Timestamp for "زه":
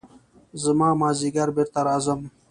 0.61-0.71